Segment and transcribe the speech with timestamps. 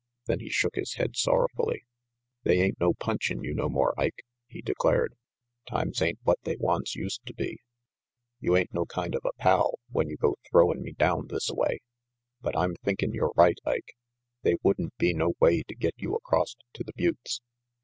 [0.25, 1.83] Then he shook his head sorrowfully.
[2.41, 5.13] "They ain't no punch in you no more, Ike," he declared.
[5.69, 7.61] "Times ain't what they once used to be.
[8.39, 10.81] 57 58 RANGY PETE You ain't no kind of a pal, when you go throwin'
[10.81, 11.81] me down thisaway.
[12.41, 13.95] But I'm thinkin' you're right, Ike.
[14.41, 17.41] They wouldn't be no way to get you acrost to the buttes.